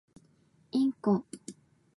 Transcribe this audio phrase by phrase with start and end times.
[0.71, 1.25] インコ